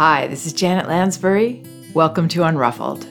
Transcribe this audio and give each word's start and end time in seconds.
Hi, 0.00 0.28
this 0.28 0.46
is 0.46 0.54
Janet 0.54 0.88
Lansbury. 0.88 1.62
Welcome 1.92 2.26
to 2.28 2.40
Unruffled. 2.40 3.06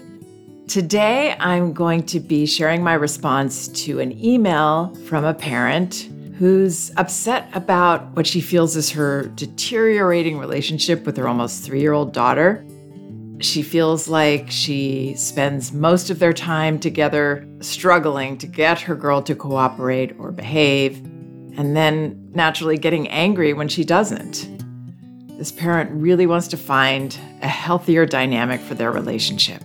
Today, 0.68 1.36
I'm 1.40 1.72
going 1.72 2.02
to 2.08 2.20
be 2.20 2.48
sharing 2.48 2.84
my 2.84 2.96
response 2.96 3.68
to 3.86 4.00
an 4.00 4.12
email 4.26 4.96
from 5.06 5.24
a 5.24 5.36
parent 5.36 6.10
who's 6.40 6.92
upset 6.98 7.48
about 7.54 8.16
what 8.16 8.26
she 8.26 8.42
feels 8.42 8.76
is 8.76 8.90
her 8.90 9.28
deteriorating 9.36 10.40
relationship 10.40 11.06
with 11.06 11.16
her 11.18 11.28
almost 11.28 11.64
three 11.64 11.80
year 11.80 11.94
old 11.94 12.12
daughter. 12.12 12.66
She 13.40 13.62
feels 13.62 14.08
like 14.08 14.50
she 14.50 15.14
spends 15.16 15.72
most 15.72 16.10
of 16.10 16.18
their 16.18 16.34
time 16.34 16.80
together 16.80 17.48
struggling 17.60 18.36
to 18.40 18.48
get 18.48 18.82
her 18.82 18.96
girl 18.96 19.22
to 19.22 19.36
cooperate 19.36 20.16
or 20.18 20.32
behave, 20.32 20.98
and 21.56 21.78
then 21.78 22.32
naturally 22.34 22.80
getting 22.80 23.08
angry 23.10 23.54
when 23.54 23.68
she 23.68 23.84
doesn't. 23.84 24.59
This 25.40 25.54
parent 25.54 25.90
really 25.94 26.28
wants 26.28 26.50
to 26.50 26.58
find 26.58 27.18
a 27.42 27.48
healthier 27.48 28.06
dynamic 28.06 28.60
for 28.60 28.76
their 28.76 28.92
relationship. 28.92 29.64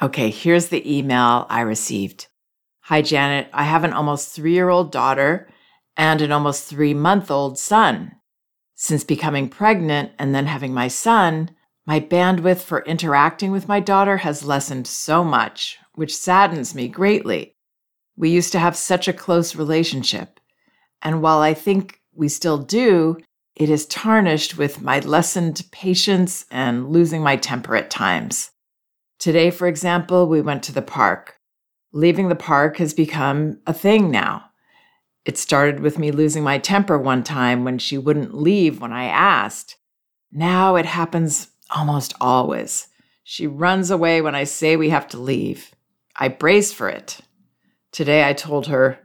Okay, 0.00 0.30
here's 0.30 0.68
the 0.68 0.98
email 0.98 1.46
I 1.50 1.60
received. 1.60 2.28
Hi, 2.84 3.02
Janet. 3.02 3.50
I 3.52 3.64
have 3.64 3.84
an 3.84 3.92
almost 3.92 4.34
three 4.34 4.54
year 4.54 4.70
old 4.70 4.90
daughter 4.90 5.50
and 5.98 6.22
an 6.22 6.32
almost 6.32 6.64
three 6.64 6.94
month 6.94 7.30
old 7.30 7.58
son. 7.58 8.12
Since 8.74 9.04
becoming 9.04 9.50
pregnant 9.50 10.12
and 10.18 10.34
then 10.34 10.46
having 10.46 10.72
my 10.72 10.88
son, 10.88 11.50
my 11.84 12.00
bandwidth 12.00 12.62
for 12.62 12.82
interacting 12.84 13.52
with 13.52 13.68
my 13.68 13.80
daughter 13.80 14.16
has 14.16 14.46
lessened 14.46 14.86
so 14.86 15.22
much, 15.22 15.76
which 15.94 16.16
saddens 16.16 16.74
me 16.74 16.88
greatly. 16.88 17.54
We 18.16 18.30
used 18.30 18.52
to 18.52 18.58
have 18.58 18.78
such 18.78 19.08
a 19.08 19.12
close 19.12 19.54
relationship. 19.54 20.40
And 21.02 21.20
while 21.20 21.40
I 21.40 21.52
think 21.52 22.00
we 22.16 22.28
still 22.28 22.58
do, 22.58 23.18
it 23.54 23.70
is 23.70 23.86
tarnished 23.86 24.58
with 24.58 24.82
my 24.82 25.00
lessened 25.00 25.66
patience 25.70 26.44
and 26.50 26.90
losing 26.90 27.22
my 27.22 27.36
temper 27.36 27.76
at 27.76 27.90
times. 27.90 28.50
Today, 29.18 29.50
for 29.50 29.66
example, 29.66 30.26
we 30.26 30.42
went 30.42 30.62
to 30.64 30.72
the 30.72 30.82
park. 30.82 31.38
Leaving 31.92 32.28
the 32.28 32.34
park 32.34 32.76
has 32.76 32.92
become 32.92 33.58
a 33.66 33.72
thing 33.72 34.10
now. 34.10 34.50
It 35.24 35.38
started 35.38 35.80
with 35.80 35.98
me 35.98 36.10
losing 36.10 36.44
my 36.44 36.58
temper 36.58 36.98
one 36.98 37.24
time 37.24 37.64
when 37.64 37.78
she 37.78 37.96
wouldn't 37.98 38.34
leave 38.34 38.80
when 38.80 38.92
I 38.92 39.04
asked. 39.04 39.76
Now 40.30 40.76
it 40.76 40.86
happens 40.86 41.48
almost 41.70 42.14
always. 42.20 42.88
She 43.24 43.46
runs 43.46 43.90
away 43.90 44.20
when 44.20 44.34
I 44.34 44.44
say 44.44 44.76
we 44.76 44.90
have 44.90 45.08
to 45.08 45.18
leave. 45.18 45.74
I 46.14 46.28
brace 46.28 46.72
for 46.72 46.88
it. 46.88 47.20
Today 47.90 48.28
I 48.28 48.34
told 48.34 48.66
her, 48.66 48.98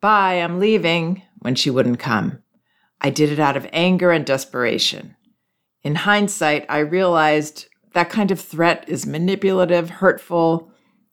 Bye, 0.00 0.34
I'm 0.34 0.60
leaving, 0.60 1.22
when 1.40 1.54
she 1.54 1.70
wouldn't 1.70 1.98
come. 1.98 2.42
I 3.00 3.10
did 3.10 3.30
it 3.30 3.38
out 3.38 3.56
of 3.56 3.68
anger 3.72 4.10
and 4.10 4.24
desperation. 4.24 5.16
In 5.82 5.94
hindsight, 5.94 6.66
I 6.68 6.78
realized 6.78 7.66
that 7.92 8.10
kind 8.10 8.30
of 8.30 8.40
threat 8.40 8.84
is 8.88 9.06
manipulative, 9.06 9.88
hurtful, 9.88 10.70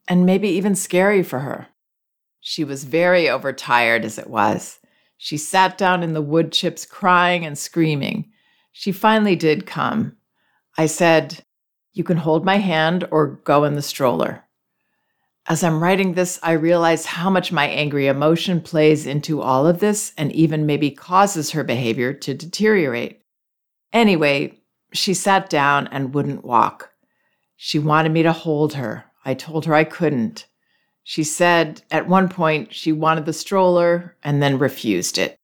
and 0.08 0.26
maybe 0.26 0.50
even 0.50 0.76
scary 0.76 1.23
for 1.23 1.39
her. 1.39 1.67
She 2.39 2.64
was 2.64 2.84
very 2.84 3.30
overtired 3.30 4.04
as 4.04 4.17
it 4.17 4.30
was. 4.30 4.80
She 5.17 5.38
sat 5.38 5.78
down 5.78 6.04
in 6.04 6.14
the 6.14 6.22
wood 6.22 6.52
chips 6.52 6.86
crying 6.86 7.45
and 7.45 7.58
screaming. 7.58 8.31
She 8.73 8.92
finally 8.92 9.36
did 9.36 9.66
come. 9.66 10.17
I 10.78 10.88
said, 10.88 11.45
You 11.94 12.04
can 12.04 12.17
hold 12.17 12.44
my 12.44 12.58
hand 12.58 13.08
or 13.11 13.39
go 13.45 13.64
in 13.64 13.76
the 13.76 13.81
stroller. 13.81 14.44
As 15.45 15.61
I'm 15.61 15.83
writing 15.83 16.13
this, 16.13 16.39
I 16.41 16.53
realize 16.53 17.05
how 17.05 17.30
much 17.30 17.52
my 17.52 17.67
angry 17.67 18.08
emotion 18.08 18.61
plays 18.61 19.05
into 19.05 19.41
all 19.41 19.67
of 19.67 19.80
this 19.80 20.13
and 20.17 20.31
even 20.31 20.66
maybe 20.66 20.89
causes 20.89 21.52
her 21.52 21.66
behavior 21.66 22.13
to 22.13 22.33
deteriorate. 22.33 23.22
Anyway, 23.91 24.59
she 24.94 25.14
sat 25.14 25.49
down 25.49 25.88
and 25.88 26.14
wouldn't 26.14 26.45
walk. 26.45 26.91
She 27.58 27.77
wanted 27.77 28.14
me 28.14 28.23
to 28.23 28.31
hold 28.31 28.75
her. 28.75 29.05
I 29.26 29.33
told 29.33 29.65
her 29.65 29.73
I 29.73 29.83
couldn't. 29.83 30.48
She 31.04 31.26
said 31.26 31.81
at 31.92 32.08
one 32.08 32.30
point 32.30 32.73
she 32.73 32.93
wanted 32.93 33.25
the 33.25 33.33
stroller 33.33 34.15
and 34.23 34.42
then 34.42 34.58
refused 34.58 35.17
it. 35.17 35.37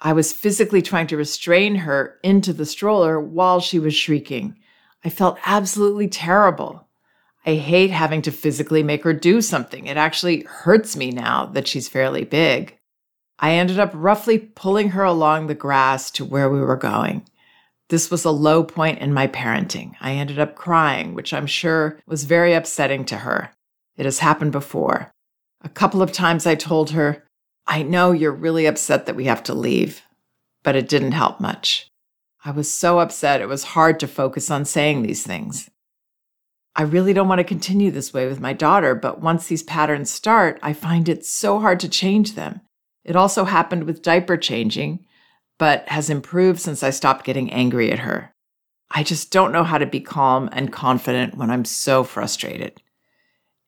I 0.00 0.12
was 0.12 0.32
physically 0.32 0.82
trying 0.82 1.06
to 1.08 1.16
restrain 1.16 1.76
her 1.76 2.18
into 2.24 2.52
the 2.52 2.66
stroller 2.66 3.20
while 3.20 3.60
she 3.60 3.78
was 3.78 3.94
shrieking. 3.94 4.58
I 5.04 5.08
felt 5.08 5.38
absolutely 5.46 6.08
terrible. 6.08 6.83
I 7.46 7.54
hate 7.56 7.90
having 7.90 8.22
to 8.22 8.30
physically 8.30 8.82
make 8.82 9.04
her 9.04 9.12
do 9.12 9.42
something. 9.42 9.86
It 9.86 9.96
actually 9.96 10.44
hurts 10.44 10.96
me 10.96 11.10
now 11.10 11.46
that 11.46 11.68
she's 11.68 11.88
fairly 11.88 12.24
big. 12.24 12.78
I 13.38 13.52
ended 13.52 13.78
up 13.78 13.90
roughly 13.92 14.38
pulling 14.38 14.90
her 14.90 15.04
along 15.04 15.46
the 15.46 15.54
grass 15.54 16.10
to 16.12 16.24
where 16.24 16.48
we 16.48 16.60
were 16.60 16.76
going. 16.76 17.26
This 17.90 18.10
was 18.10 18.24
a 18.24 18.30
low 18.30 18.64
point 18.64 19.00
in 19.00 19.12
my 19.12 19.26
parenting. 19.26 19.94
I 20.00 20.12
ended 20.12 20.38
up 20.38 20.56
crying, 20.56 21.14
which 21.14 21.34
I'm 21.34 21.46
sure 21.46 22.00
was 22.06 22.24
very 22.24 22.54
upsetting 22.54 23.04
to 23.06 23.18
her. 23.18 23.50
It 23.96 24.06
has 24.06 24.20
happened 24.20 24.52
before. 24.52 25.12
A 25.62 25.68
couple 25.68 26.00
of 26.00 26.12
times 26.12 26.46
I 26.46 26.54
told 26.54 26.90
her, 26.90 27.24
I 27.66 27.82
know 27.82 28.12
you're 28.12 28.32
really 28.32 28.66
upset 28.66 29.06
that 29.06 29.16
we 29.16 29.26
have 29.26 29.42
to 29.44 29.54
leave, 29.54 30.02
but 30.62 30.76
it 30.76 30.88
didn't 30.88 31.12
help 31.12 31.40
much. 31.40 31.90
I 32.44 32.50
was 32.50 32.72
so 32.72 33.00
upset 33.00 33.40
it 33.40 33.48
was 33.48 33.64
hard 33.64 34.00
to 34.00 34.08
focus 34.08 34.50
on 34.50 34.64
saying 34.64 35.02
these 35.02 35.22
things. 35.22 35.70
I 36.76 36.82
really 36.82 37.12
don't 37.12 37.28
want 37.28 37.38
to 37.38 37.44
continue 37.44 37.90
this 37.90 38.12
way 38.12 38.26
with 38.26 38.40
my 38.40 38.52
daughter, 38.52 38.94
but 38.94 39.20
once 39.20 39.46
these 39.46 39.62
patterns 39.62 40.10
start, 40.10 40.58
I 40.62 40.72
find 40.72 41.08
it 41.08 41.24
so 41.24 41.60
hard 41.60 41.80
to 41.80 41.88
change 41.88 42.34
them. 42.34 42.60
It 43.04 43.16
also 43.16 43.44
happened 43.44 43.84
with 43.84 44.02
diaper 44.02 44.36
changing 44.36 45.04
but 45.58 45.88
has 45.88 46.10
improved 46.10 46.60
since 46.60 46.82
I 46.82 46.90
stopped 46.90 47.24
getting 47.24 47.52
angry 47.52 47.92
at 47.92 48.00
her. 48.00 48.34
I 48.90 49.02
just 49.02 49.30
don't 49.30 49.52
know 49.52 49.64
how 49.64 49.78
to 49.78 49.86
be 49.86 50.00
calm 50.00 50.48
and 50.52 50.72
confident 50.72 51.36
when 51.36 51.50
I'm 51.50 51.64
so 51.64 52.04
frustrated. 52.04 52.80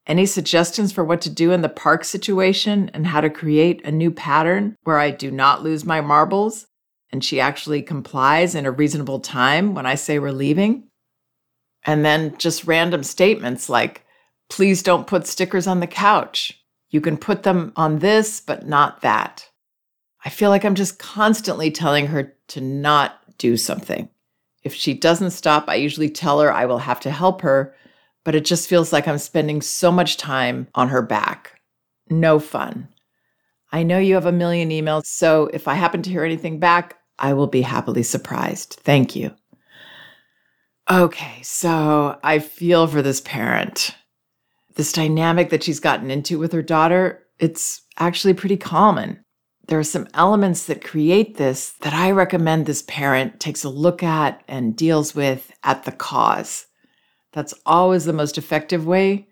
Any 0.06 0.27
suggestions 0.27 0.93
for 0.93 1.05
what 1.05 1.21
to 1.22 1.31
do 1.31 1.50
in 1.50 1.62
the 1.62 1.69
park 1.69 2.05
situation 2.05 2.91
and 2.95 3.06
how 3.06 3.21
to 3.21 3.31
create 3.31 3.84
a 3.84 3.91
new 3.91 4.11
pattern 4.11 4.77
where 4.84 4.99
I 4.99 5.11
do 5.11 5.31
not 5.31 5.62
lose 5.62 5.84
my 5.84 6.00
marbles 6.00 6.66
and 7.11 7.25
she 7.25 7.41
actually 7.41 7.83
complies 7.83 8.55
in 8.55 8.66
a 8.66 8.71
reasonable 8.71 9.21
time 9.21 9.75
when 9.75 9.87
I 9.87 9.95
say 9.95 10.19
we're 10.19 10.31
leaving? 10.31 10.89
And 11.87 12.05
then 12.05 12.37
just 12.37 12.67
random 12.67 13.03
statements 13.03 13.69
like, 13.69 14.05
please 14.51 14.83
don't 14.83 15.07
put 15.07 15.27
stickers 15.27 15.67
on 15.67 15.81
the 15.81 15.87
couch. 15.87 16.61
You 16.91 17.01
can 17.01 17.17
put 17.17 17.45
them 17.45 17.73
on 17.77 18.01
this, 18.01 18.41
but 18.41 18.67
not 18.67 19.01
that. 19.03 19.49
I 20.25 20.29
feel 20.29 20.51
like 20.51 20.65
I'm 20.65 20.75
just 20.75 20.99
constantly 20.99 21.71
telling 21.71 22.09
her 22.09 22.35
to 22.49 22.61
not 22.61 23.21
do 23.39 23.57
something. 23.57 24.09
If 24.65 24.75
she 24.75 24.95
doesn't 24.95 25.31
stop, 25.31 25.67
I 25.69 25.77
usually 25.77 26.11
tell 26.11 26.41
her 26.41 26.53
I 26.53 26.67
will 26.67 26.79
have 26.79 26.99
to 27.01 27.11
help 27.11 27.43
her, 27.43 27.75
but 28.25 28.35
it 28.35 28.45
just 28.45 28.69
feels 28.69 28.93
like 28.93 29.07
I'm 29.07 29.19
spending 29.19 29.63
so 29.63 29.93
much 29.93 30.17
time 30.17 30.67
on 30.75 30.89
her 30.89 31.03
back. 31.03 31.61
No 32.11 32.41
fun. 32.41 32.89
I 33.71 33.85
know 33.85 33.99
you 33.99 34.15
have 34.15 34.27
a 34.27 34.33
million 34.33 34.71
emails, 34.71 35.07
so 35.07 35.49
if 35.53 35.69
I 35.69 35.75
happen 35.75 36.03
to 36.03 36.11
hear 36.11 36.25
anything 36.25 36.59
back, 36.59 36.99
I 37.19 37.35
will 37.35 37.47
be 37.47 37.63
happily 37.63 38.03
surprised. 38.03 38.81
Thank 38.83 39.15
you. 39.15 39.33
Okay, 40.91 41.41
so 41.43 42.19
I 42.23 42.39
feel 42.39 42.87
for 42.87 43.03
this 43.03 43.21
parent. 43.21 43.97
This 44.75 44.93
dynamic 44.93 45.51
that 45.51 45.65
she's 45.65 45.81
gotten 45.81 46.11
into 46.11 46.39
with 46.39 46.53
her 46.53 46.63
daughter, 46.63 47.25
it's 47.39 47.83
actually 47.99 48.35
pretty 48.35 48.57
common 48.57 49.25
there 49.69 49.79
are 49.79 49.85
some 49.85 50.07
elements 50.15 50.67
that 50.67 50.85
create 50.85 51.37
this 51.37 51.73
that 51.81 51.93
I 51.93 52.11
recommend 52.13 52.67
this 52.67 52.83
parent 52.83 53.41
takes 53.41 53.65
a 53.65 53.69
look 53.69 54.03
at 54.03 54.43
and 54.47 54.77
deals 54.77 55.15
with 55.15 55.53
at 55.65 55.85
the 55.85 55.93
cause. 55.93 56.67
That's 57.33 57.55
always 57.65 58.05
the 58.05 58.13
most 58.13 58.39
effective 58.39 58.87
way 58.87 59.29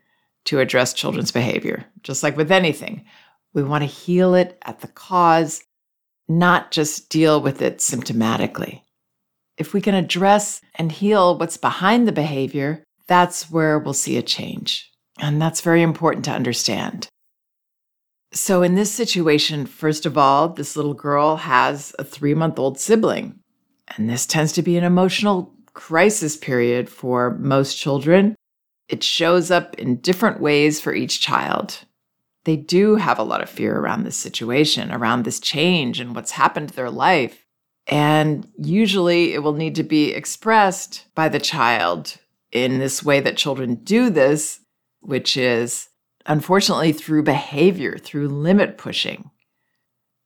to 0.47 0.61
address 0.61 0.93
children's 0.93 1.31
behavior. 1.31 1.85
Just 2.03 2.23
like 2.23 2.37
with 2.37 2.51
anything, 2.51 3.05
we 3.53 3.63
want 3.63 3.83
to 3.83 3.87
heal 3.87 4.35
it 4.35 4.59
at 4.63 4.81
the 4.81 4.89
cause, 4.89 5.63
not 6.29 6.71
just 6.71 7.09
deal 7.09 7.41
with 7.41 7.63
it 7.63 7.79
symptomatically. 7.79 8.83
If 9.57 9.73
we 9.73 9.81
can 9.81 9.95
address 9.95 10.61
and 10.75 10.91
heal 10.91 11.39
what's 11.39 11.57
behind 11.57 12.09
the 12.09 12.13
behavior, 12.13 12.83
that's 13.07 13.51
where 13.51 13.79
we'll 13.79 13.93
see 13.93 14.17
a 14.17 14.23
change. 14.23 14.91
And 15.19 15.41
that's 15.41 15.61
very 15.61 15.83
important 15.83 16.25
to 16.25 16.33
understand. 16.33 17.09
So, 18.33 18.63
in 18.63 18.75
this 18.75 18.91
situation, 18.91 19.65
first 19.65 20.07
of 20.07 20.19
all, 20.19 20.49
this 20.49 20.75
little 20.75 20.95
girl 20.95 21.37
has 21.37 21.95
a 22.01 22.05
three 22.05 22.35
month 22.35 22.59
old 22.59 22.81
sibling. 22.81 23.39
And 23.97 24.11
this 24.11 24.27
tends 24.27 24.53
to 24.55 24.63
be 24.63 24.77
an 24.77 24.83
emotional 24.83 25.55
crisis 25.73 26.37
period 26.37 26.89
for 26.89 27.37
most 27.39 27.77
children. 27.77 28.35
It 28.89 29.03
shows 29.03 29.51
up 29.51 29.75
in 29.79 30.01
different 30.01 30.41
ways 30.41 30.81
for 30.81 30.95
each 30.95 31.21
child. 31.21 31.85
They 32.45 32.57
do 32.57 32.97
have 32.97 33.19
a 33.19 33.25
lot 33.25 33.43
of 33.43 33.49
fear 33.49 33.79
around 33.79 34.05
this 34.05 34.17
situation, 34.17 34.91
around 34.91 35.25
this 35.25 35.41
change 35.41 36.01
and 36.01 36.15
what's 36.15 36.33
happened 36.33 36.71
to 36.71 36.77
their 36.77 36.91
life. 36.91 37.44
And 37.87 38.49
usually 38.59 39.35
it 39.35 39.43
will 39.43 39.53
need 39.53 39.75
to 39.77 39.83
be 39.83 40.13
expressed 40.13 41.07
by 41.15 41.29
the 41.29 41.41
child 41.41 42.17
in 42.51 42.79
this 42.79 43.03
way 43.03 43.21
that 43.21 43.37
children 43.37 43.77
do 43.77 44.11
this, 44.11 44.61
which 45.01 45.37
is 45.37 45.89
unfortunately, 46.27 46.93
through 46.93 47.23
behavior, 47.23 47.99
through 47.99 48.29
limit 48.29 48.79
pushing. 48.79 49.31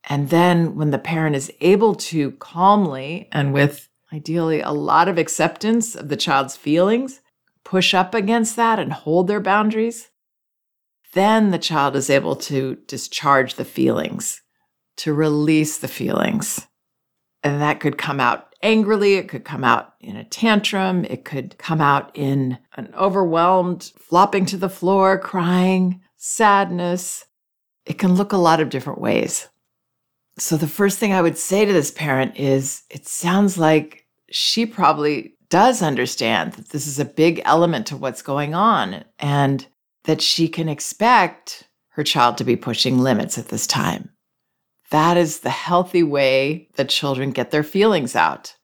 And 0.09 0.31
then 0.31 0.77
when 0.77 0.91
the 0.91 0.99
parent 0.99 1.37
is 1.37 1.53
able 1.61 1.95
to 1.97 2.33
calmly 2.33 3.29
and 3.33 3.53
with 3.53 3.89
ideally 4.13 4.61
a 4.61 4.71
lot 4.71 5.09
of 5.09 5.19
acceptance 5.19 5.95
of 5.95 6.09
the 6.09 6.17
child's 6.17 6.57
feelings, 6.57 7.21
push 7.65 7.93
up 7.93 8.15
against 8.15 8.57
that 8.57 8.79
and 8.79 8.93
hold 8.93 9.27
their 9.27 9.41
boundaries, 9.41 10.09
then 11.13 11.51
the 11.51 11.59
child 11.59 11.97
is 11.97 12.09
able 12.09 12.37
to 12.37 12.77
discharge 12.87 13.55
the 13.55 13.65
feelings, 13.65 14.41
to 14.97 15.13
release 15.13 15.79
the 15.79 15.89
feelings. 15.89 16.67
And 17.43 17.61
that 17.61 17.81
could 17.81 17.99
come 17.99 18.21
out 18.21 18.49
angrily, 18.63 19.15
it 19.15 19.29
could 19.29 19.45
come 19.45 19.65
out 19.65 19.95
in 20.01 20.17
a 20.17 20.25
tantrum, 20.25 21.05
it 21.05 21.25
could 21.25 21.57
come 21.59 21.81
out 21.81 22.11
in 22.15 22.59
an 22.77 22.93
overwhelmed 22.99 23.93
flopping 23.99 24.45
to 24.47 24.57
the 24.57 24.69
floor, 24.69 25.19
crying, 25.19 26.01
sadness. 26.17 27.25
It 27.87 27.99
can 27.99 28.15
look 28.15 28.33
a 28.33 28.37
lot 28.37 28.61
of 28.61 28.71
different 28.71 29.01
ways. 29.01 29.49
So, 30.39 30.57
the 30.57 30.69
first 30.69 30.99
thing 30.99 31.13
I 31.13 31.23
would 31.23 31.39
say 31.39 31.65
to 31.65 31.73
this 31.73 31.91
parent 31.91 32.37
is 32.37 32.83
it 32.91 33.07
sounds 33.07 33.59
like 33.59 34.07
she 34.31 34.67
probably 34.67 35.35
does 35.49 35.83
understand 35.83 36.53
that 36.55 36.69
this 36.69 36.87
is 36.87 36.99
a 36.99 37.05
big 37.05 37.41
element 37.45 37.87
to 37.89 37.97
what's 37.97 38.23
going 38.23 38.55
on 38.55 39.05
and 39.19 39.67
that 40.05 40.21
she 40.21 40.49
can 40.49 40.69
expect 40.69 41.69
her 41.91 42.05
child 42.05 42.39
to 42.39 42.45
be 42.45 42.57
pushing 42.57 42.99
limits 42.99 43.39
at 43.39 43.49
this 43.49 43.67
time. 43.67 44.11
That 44.91 45.17
is 45.17 45.41
the 45.41 45.51
healthy 45.51 46.03
way 46.03 46.69
that 46.77 46.89
children 46.89 47.31
get 47.31 47.51
their 47.51 47.63
feelings 47.63 48.17
out. 48.17 48.57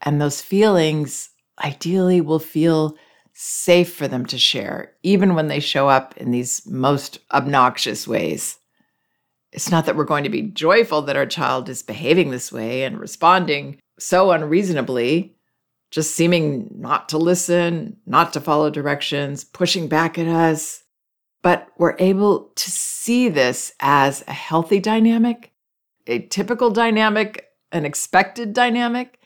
And 0.00 0.20
those 0.20 0.40
feelings 0.40 1.30
ideally 1.62 2.20
will 2.20 2.38
feel 2.38 2.96
safe 3.34 3.94
for 3.94 4.08
them 4.08 4.26
to 4.26 4.38
share, 4.38 4.94
even 5.02 5.34
when 5.34 5.46
they 5.46 5.60
show 5.60 5.88
up 5.88 6.16
in 6.16 6.32
these 6.32 6.66
most 6.66 7.20
obnoxious 7.30 8.06
ways. 8.06 8.58
It's 9.52 9.70
not 9.70 9.86
that 9.86 9.96
we're 9.96 10.04
going 10.04 10.24
to 10.24 10.30
be 10.30 10.42
joyful 10.42 11.02
that 11.02 11.16
our 11.16 11.26
child 11.26 11.68
is 11.68 11.82
behaving 11.82 12.30
this 12.30 12.50
way 12.52 12.82
and 12.82 12.98
responding 12.98 13.78
so 13.98 14.32
unreasonably, 14.32 15.36
just 15.90 16.14
seeming 16.14 16.68
not 16.74 17.08
to 17.10 17.18
listen, 17.18 17.96
not 18.06 18.32
to 18.32 18.40
follow 18.40 18.70
directions, 18.70 19.44
pushing 19.44 19.88
back 19.88 20.18
at 20.18 20.26
us. 20.26 20.82
But 21.42 21.68
we're 21.78 21.96
able 21.98 22.50
to 22.56 22.70
see 22.70 23.28
this 23.28 23.72
as 23.80 24.24
a 24.26 24.32
healthy 24.32 24.80
dynamic, 24.80 25.52
a 26.06 26.20
typical 26.26 26.70
dynamic, 26.70 27.46
an 27.70 27.84
expected 27.84 28.52
dynamic, 28.52 29.20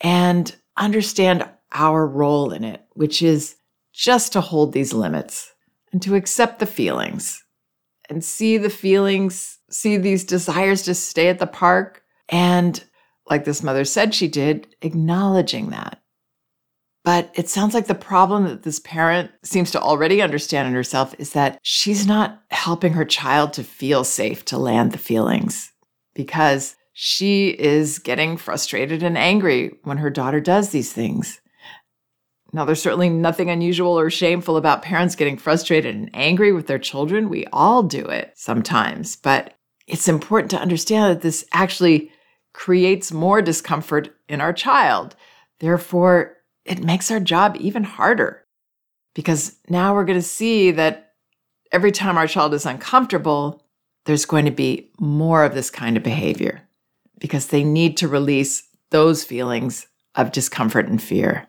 and 0.00 0.54
understand 0.76 1.48
our 1.72 2.06
role 2.06 2.52
in 2.52 2.64
it, 2.64 2.84
which 2.94 3.22
is 3.22 3.56
just 3.92 4.32
to 4.34 4.40
hold 4.40 4.72
these 4.72 4.92
limits 4.92 5.52
and 5.92 6.02
to 6.02 6.14
accept 6.14 6.58
the 6.58 6.66
feelings 6.66 7.42
and 8.08 8.22
see 8.22 8.58
the 8.58 8.70
feelings, 8.70 9.58
see 9.70 9.96
these 9.96 10.24
desires 10.24 10.82
to 10.82 10.94
stay 10.94 11.28
at 11.28 11.38
the 11.38 11.46
park, 11.46 12.02
and 12.28 12.84
like 13.28 13.44
this 13.44 13.62
mother 13.62 13.84
said 13.84 14.14
she 14.14 14.28
did, 14.28 14.68
acknowledging 14.82 15.70
that. 15.70 16.00
But 17.06 17.30
it 17.34 17.48
sounds 17.48 17.72
like 17.72 17.86
the 17.86 17.94
problem 17.94 18.46
that 18.46 18.64
this 18.64 18.80
parent 18.80 19.30
seems 19.44 19.70
to 19.70 19.80
already 19.80 20.20
understand 20.20 20.66
in 20.66 20.74
herself 20.74 21.14
is 21.20 21.34
that 21.34 21.60
she's 21.62 22.04
not 22.04 22.42
helping 22.50 22.94
her 22.94 23.04
child 23.04 23.52
to 23.52 23.62
feel 23.62 24.02
safe 24.02 24.44
to 24.46 24.58
land 24.58 24.90
the 24.90 24.98
feelings 24.98 25.72
because 26.16 26.74
she 26.94 27.50
is 27.50 28.00
getting 28.00 28.36
frustrated 28.36 29.04
and 29.04 29.16
angry 29.16 29.78
when 29.84 29.98
her 29.98 30.10
daughter 30.10 30.40
does 30.40 30.70
these 30.70 30.92
things. 30.92 31.40
Now, 32.52 32.64
there's 32.64 32.82
certainly 32.82 33.08
nothing 33.08 33.50
unusual 33.50 33.96
or 33.96 34.10
shameful 34.10 34.56
about 34.56 34.82
parents 34.82 35.14
getting 35.14 35.36
frustrated 35.36 35.94
and 35.94 36.10
angry 36.12 36.52
with 36.52 36.66
their 36.66 36.76
children. 36.80 37.28
We 37.28 37.46
all 37.52 37.84
do 37.84 38.04
it 38.04 38.32
sometimes, 38.34 39.14
but 39.14 39.54
it's 39.86 40.08
important 40.08 40.50
to 40.50 40.60
understand 40.60 41.14
that 41.14 41.22
this 41.22 41.44
actually 41.52 42.10
creates 42.52 43.12
more 43.12 43.40
discomfort 43.42 44.12
in 44.28 44.40
our 44.40 44.52
child. 44.52 45.14
Therefore, 45.60 46.35
it 46.66 46.82
makes 46.82 47.10
our 47.10 47.20
job 47.20 47.56
even 47.60 47.84
harder 47.84 48.44
because 49.14 49.56
now 49.68 49.94
we're 49.94 50.04
going 50.04 50.18
to 50.18 50.22
see 50.22 50.72
that 50.72 51.14
every 51.72 51.92
time 51.92 52.18
our 52.18 52.26
child 52.26 52.52
is 52.52 52.66
uncomfortable, 52.66 53.62
there's 54.04 54.26
going 54.26 54.44
to 54.44 54.50
be 54.50 54.90
more 55.00 55.44
of 55.44 55.54
this 55.54 55.70
kind 55.70 55.96
of 55.96 56.02
behavior 56.02 56.62
because 57.18 57.46
they 57.46 57.64
need 57.64 57.96
to 57.96 58.08
release 58.08 58.68
those 58.90 59.24
feelings 59.24 59.86
of 60.14 60.32
discomfort 60.32 60.86
and 60.88 61.02
fear. 61.02 61.46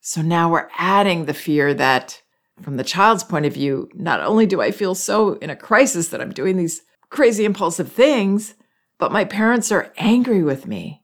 So 0.00 0.20
now 0.20 0.50
we're 0.50 0.68
adding 0.76 1.24
the 1.24 1.34
fear 1.34 1.72
that, 1.74 2.20
from 2.60 2.76
the 2.76 2.84
child's 2.84 3.24
point 3.24 3.46
of 3.46 3.54
view, 3.54 3.88
not 3.94 4.20
only 4.20 4.46
do 4.46 4.60
I 4.60 4.70
feel 4.70 4.94
so 4.94 5.34
in 5.34 5.50
a 5.50 5.56
crisis 5.56 6.08
that 6.08 6.20
I'm 6.20 6.32
doing 6.32 6.56
these 6.56 6.82
crazy 7.08 7.44
impulsive 7.44 7.90
things, 7.90 8.54
but 8.98 9.12
my 9.12 9.24
parents 9.24 9.72
are 9.72 9.92
angry 9.96 10.42
with 10.42 10.66
me. 10.66 11.02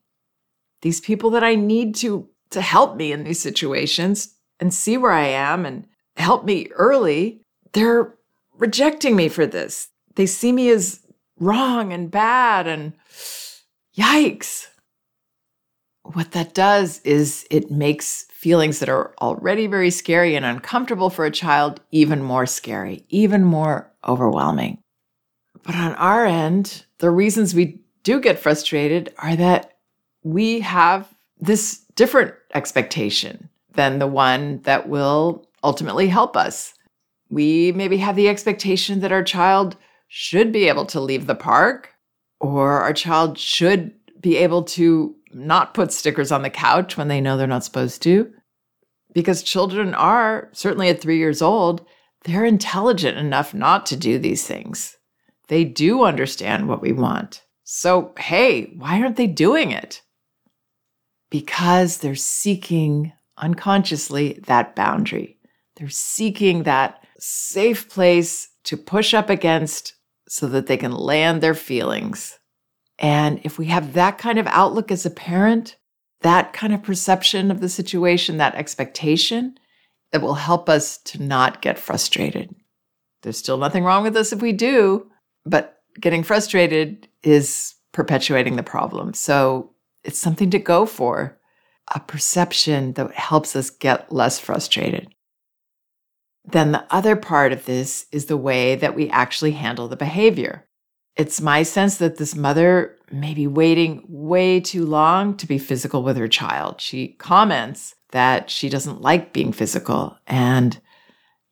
These 0.83 1.01
people 1.01 1.31
that 1.31 1.45
I 1.45 1.55
need 1.55 1.95
to 1.97 2.29
to 2.51 2.61
help 2.61 2.97
me 2.97 3.13
in 3.13 3.25
these 3.25 3.41
situations 3.41 4.35
and 4.59 4.73
see 4.75 4.97
where 4.97 5.13
I 5.13 5.27
am 5.27 5.65
and 5.65 5.87
help 6.17 6.45
me 6.45 6.69
early, 6.73 7.43
they're 7.73 8.15
rejecting 8.59 9.17
me 9.17 9.29
for 9.29 9.47
this. 9.47 9.89
They 10.17 10.27
see 10.27 10.53
me 10.53 10.69
as 10.71 11.01
wrong 11.39 11.93
and 11.93 12.11
bad 12.11 12.67
and 12.67 12.93
yikes. 13.97 14.67
What 16.03 16.33
that 16.33 16.55
does 16.55 17.01
is 17.03 17.47
it 17.51 17.71
makes 17.71 18.25
feelings 18.31 18.81
that 18.81 18.89
are 18.89 19.15
already 19.21 19.67
very 19.67 19.91
scary 19.91 20.35
and 20.35 20.45
uncomfortable 20.45 21.11
for 21.11 21.25
a 21.25 21.31
child 21.31 21.81
even 21.91 22.23
more 22.23 22.47
scary, 22.47 23.05
even 23.09 23.45
more 23.45 23.93
overwhelming. 24.07 24.79
But 25.63 25.75
on 25.75 25.95
our 25.95 26.25
end, 26.25 26.85
the 26.99 27.11
reasons 27.11 27.55
we 27.55 27.81
do 28.03 28.21
get 28.21 28.39
frustrated 28.39 29.15
are 29.19 29.37
that 29.37 29.77
we 30.23 30.61
have 30.61 31.13
this 31.39 31.85
different 32.01 32.33
expectation 32.55 33.51
than 33.75 33.99
the 33.99 34.07
one 34.07 34.63
that 34.63 34.89
will 34.89 35.47
ultimately 35.63 36.09
help 36.09 36.35
us. 36.35 36.73
We 37.29 37.73
maybe 37.73 37.99
have 37.99 38.17
the 38.17 38.31
expectation 38.31 39.01
that 39.01 39.13
our 39.13 39.23
child 39.23 39.77
should 40.09 40.51
be 40.51 40.67
able 40.67 40.87
to 40.87 40.99
leave 40.99 41.27
the 41.27 41.35
park, 41.35 41.93
or 42.41 42.81
our 42.81 42.95
child 42.95 43.39
should 43.39 43.93
be 44.19 44.39
able 44.39 44.63
to 44.63 45.15
not 45.35 45.75
put 45.75 45.93
stickers 45.93 46.33
on 46.33 46.41
the 46.41 46.49
couch 46.49 46.97
when 46.97 47.09
they 47.09 47.21
know 47.21 47.37
they're 47.37 47.47
not 47.47 47.65
supposed 47.65 48.01
to. 48.05 48.33
Because 49.13 49.43
children 49.43 49.93
are, 49.93 50.49
certainly 50.53 50.89
at 50.89 51.03
three 51.03 51.19
years 51.19 51.43
old, 51.43 51.85
they're 52.25 52.47
intelligent 52.47 53.19
enough 53.19 53.53
not 53.53 53.85
to 53.87 53.97
do 53.97 54.19
these 54.19 54.47
things. 54.47 54.97
They 55.49 55.65
do 55.65 56.05
understand 56.05 56.67
what 56.67 56.81
we 56.81 56.93
want. 56.93 57.43
So, 57.65 58.15
hey, 58.19 58.73
why 58.79 59.03
aren't 59.03 59.17
they 59.17 59.27
doing 59.27 59.71
it? 59.71 60.01
Because 61.31 61.99
they're 61.99 62.15
seeking 62.15 63.13
unconsciously 63.39 64.41
that 64.47 64.77
boundary. 64.77 65.39
They're 65.77 65.89
seeking 65.89 66.65
that 66.65 67.05
safe 67.19 67.89
place 67.89 68.49
to 68.65 68.77
push 68.77 69.15
up 69.15 69.31
against 69.31 69.95
so 70.29 70.47
that 70.49 70.67
they 70.67 70.77
can 70.77 70.93
land 70.93 71.41
their 71.41 71.55
feelings. 71.55 72.39
And 72.99 73.41
if 73.45 73.59
we 73.59 73.67
have 73.67 73.95
that 73.95 74.19
kind 74.19 74.39
of 74.39 74.47
outlook 74.49 74.91
as 74.91 75.07
a 75.07 75.11
parent, 75.11 75.77
that 76.21 76.53
kind 76.53 76.75
of 76.75 76.83
perception 76.83 77.51
of 77.51 77.61
the 77.61 77.69
situation, 77.69 78.37
that 78.37 78.55
expectation, 78.55 79.59
it 80.13 80.21
will 80.21 80.35
help 80.35 80.69
us 80.69 80.99
to 80.99 81.23
not 81.23 81.63
get 81.63 81.79
frustrated. 81.79 82.55
There's 83.23 83.39
still 83.39 83.59
nothing 83.59 83.85
wrong 83.85 84.03
with 84.03 84.17
us 84.17 84.33
if 84.33 84.43
we 84.43 84.53
do, 84.53 85.11
but 85.47 85.79
getting 85.99 86.23
frustrated 86.23 87.09
is 87.23 87.75
perpetuating 87.93 88.57
the 88.57 88.63
problem. 88.63 89.15
So 89.15 89.70
it's 90.05 90.19
something 90.19 90.51
to 90.51 90.59
go 90.59 90.87
for, 90.87 91.39
a 91.93 92.01
perception 92.01 92.93
that 92.95 93.13
helps 93.15 93.57
us 93.57 93.71
get 93.71 94.13
less 94.13 94.39
frustrated. 94.39 95.09
Then 96.45 96.73
the 96.73 96.85
other 96.91 97.17
part 97.17 97.53
of 97.53 97.67
this 97.67 98.07
is 98.13 98.27
the 98.27 98.37
way 98.37 98.77
that 98.77 98.95
we 98.95 99.11
actually 99.11 99.53
handle 99.53 99.89
the 99.89 99.97
behavior. 99.97 100.67
It's 101.17 101.41
my 101.41 101.63
sense 101.65 101.99
that 101.99 102.17
this 102.17 102.35
mother 102.35 102.97
may 103.11 103.35
be 103.35 103.47
waiting 103.47 104.05
way 104.09 104.61
too 104.61 104.87
long 104.87 105.37
to 105.37 105.47
be 105.47 105.59
physical 105.59 106.03
with 106.03 106.17
her 106.17 106.29
child. 106.29 106.81
She 106.81 107.09
comments 107.09 107.95
that 108.13 108.51
she 108.51 108.69
doesn't 108.69 109.03
like 109.03 109.33
being 109.33 109.53
physical. 109.53 110.17
And 110.27 110.81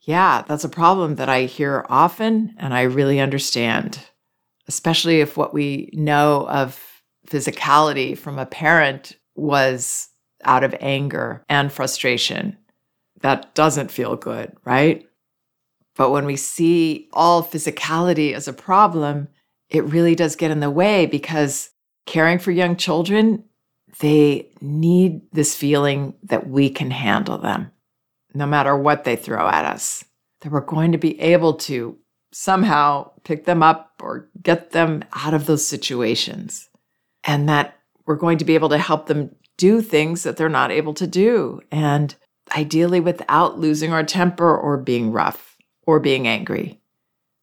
yeah, 0.03 0.43
that's 0.47 0.65
a 0.65 0.69
problem 0.69 1.17
that 1.17 1.29
I 1.29 1.43
hear 1.43 1.85
often 1.89 2.55
and 2.59 2.73
I 2.73 2.83
really 2.83 3.21
understand 3.21 4.01
especially 4.69 5.21
if 5.21 5.37
what 5.37 5.53
we 5.53 5.91
know 5.95 6.47
of 6.49 6.98
physicality 7.31 8.17
from 8.17 8.39
a 8.39 8.47
parent 8.47 9.17
was 9.35 10.09
out 10.45 10.65
of 10.65 10.75
anger 10.81 11.45
and 11.49 11.73
frustration. 11.73 12.57
That 13.21 13.55
doesn't 13.55 13.91
feel 13.91 14.17
good, 14.17 14.53
right? 14.65 15.07
But 15.97 16.11
when 16.11 16.27
we 16.27 16.37
see 16.37 17.09
all 17.13 17.43
physicality 17.43 18.33
as 18.33 18.47
a 18.47 18.53
problem, 18.53 19.29
it 19.69 19.85
really 19.85 20.15
does 20.15 20.37
get 20.37 20.51
in 20.51 20.61
the 20.61 20.71
way 20.71 21.07
because 21.07 21.71
caring 22.07 22.39
for 22.39 22.53
young 22.53 22.77
children, 22.77 23.45
they 24.01 24.49
need 24.61 25.23
this 25.33 25.55
feeling 25.57 26.15
that 26.23 26.49
we 26.49 26.71
can 26.71 26.91
handle 26.91 27.39
them 27.39 27.73
no 28.35 28.47
matter 28.47 28.77
what 28.77 29.05
they 29.05 29.17
throw 29.17 29.49
at 29.49 29.65
us, 29.65 30.05
that 30.41 30.53
we're 30.53 30.61
going 30.61 30.93
to 30.93 30.99
be 30.99 31.19
able 31.21 31.55
to 31.55 31.97
somehow 32.33 33.11
pick 33.25 33.45
them 33.45 33.63
up 33.63 33.95
or 34.03 34.29
get 34.43 34.71
them 34.71 35.03
out 35.13 35.35
of 35.35 35.47
those 35.47 35.67
situations. 35.67 36.68
And 37.29 37.49
that 37.49 37.79
we're 38.07 38.17
going 38.17 38.39
to 38.39 38.45
be 38.45 38.57
able 38.57 38.71
to 38.71 38.79
help 38.79 39.07
them 39.07 39.37
do 39.57 39.81
things 39.83 40.25
that 40.25 40.37
they're 40.37 40.49
not 40.49 40.73
able 40.73 40.95
to 40.95 41.07
do. 41.07 41.61
And 41.71 42.15
ideally 42.57 43.01
without 43.01 43.59
losing 43.59 43.93
our 43.93 44.03
temper 44.03 44.57
or 44.57 44.77
being 44.77 45.13
rough 45.13 45.57
or 45.83 46.01
being 46.01 46.27
angry. 46.27 46.81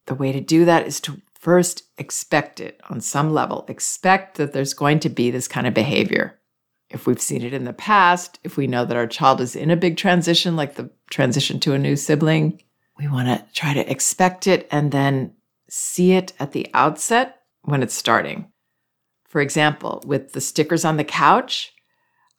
The 0.08 0.16
way 0.16 0.32
to 0.32 0.42
do 0.42 0.66
that 0.66 0.86
is 0.86 1.00
to 1.02 1.22
first 1.40 1.84
expect 1.98 2.60
it 2.60 2.80
on 2.90 3.02
some 3.02 3.34
level. 3.34 3.66
Expect 3.68 4.38
that 4.38 4.54
there's 4.54 4.74
going 4.74 5.00
to 5.02 5.10
be 5.10 5.32
this 5.32 5.48
kind 5.48 5.68
of 5.68 5.74
behavior. 5.74 6.40
If 6.90 7.08
we've 7.08 7.22
seen 7.22 7.42
it 7.42 7.54
in 7.54 7.66
the 7.66 7.74
past, 7.74 8.40
if 8.44 8.58
we 8.58 8.68
know 8.68 8.86
that 8.86 8.98
our 8.98 9.08
child 9.08 9.42
is 9.42 9.56
in 9.56 9.72
a 9.72 9.76
big 9.76 9.98
transition, 9.98 10.56
like 10.56 10.76
the 10.76 10.90
transition 11.10 11.60
to 11.62 11.74
a 11.74 11.80
new 11.80 11.96
sibling, 11.96 12.62
we 12.98 13.08
want 13.08 13.28
to 13.28 13.44
try 13.54 13.74
to 13.74 13.92
expect 13.92 14.48
it 14.48 14.68
and 14.72 14.92
then 14.92 15.34
see 15.70 16.14
it 16.14 16.34
at 16.40 16.52
the 16.52 16.68
outset 16.74 17.42
when 17.64 17.84
it's 17.84 17.96
starting. 17.96 18.52
For 19.36 19.42
example, 19.42 20.02
with 20.06 20.32
the 20.32 20.40
stickers 20.40 20.86
on 20.86 20.96
the 20.96 21.04
couch, 21.04 21.74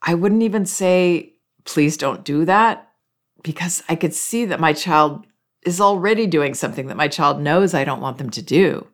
I 0.00 0.14
wouldn't 0.14 0.42
even 0.42 0.64
say, 0.64 1.34
please 1.66 1.98
don't 1.98 2.24
do 2.24 2.46
that, 2.46 2.88
because 3.42 3.82
I 3.86 3.96
could 3.96 4.14
see 4.14 4.46
that 4.46 4.60
my 4.60 4.72
child 4.72 5.26
is 5.66 5.78
already 5.78 6.26
doing 6.26 6.54
something 6.54 6.86
that 6.86 6.96
my 6.96 7.08
child 7.08 7.38
knows 7.38 7.74
I 7.74 7.84
don't 7.84 8.00
want 8.00 8.16
them 8.16 8.30
to 8.30 8.40
do. 8.40 8.86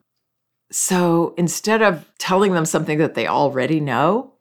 So 0.73 1.33
instead 1.39 1.81
of 1.81 2.11
telling 2.19 2.55
them 2.55 2.65
something 2.65 2.99
that 2.99 3.15
they 3.15 3.29
already 3.29 3.79
know, 3.79 4.33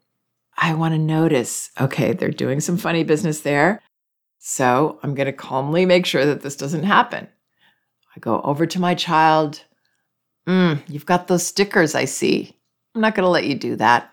I 0.58 0.74
want 0.74 0.94
to 0.94 0.98
notice 0.98 1.70
okay, 1.80 2.14
they're 2.14 2.30
doing 2.30 2.58
some 2.58 2.76
funny 2.76 3.04
business 3.04 3.42
there. 3.42 3.80
So 4.40 4.98
I'm 5.04 5.14
going 5.14 5.26
to 5.26 5.32
calmly 5.32 5.86
make 5.86 6.04
sure 6.04 6.26
that 6.26 6.42
this 6.42 6.56
doesn't 6.56 6.82
happen. 6.82 7.28
I 8.16 8.18
go 8.18 8.40
over 8.40 8.66
to 8.66 8.80
my 8.80 8.96
child. 8.96 9.62
Mm, 10.48 10.82
you've 10.88 11.06
got 11.06 11.28
those 11.28 11.46
stickers, 11.46 11.94
I 11.94 12.06
see. 12.06 12.56
I'm 12.94 13.00
not 13.00 13.14
going 13.14 13.24
to 13.24 13.30
let 13.30 13.46
you 13.46 13.54
do 13.54 13.76
that. 13.76 14.12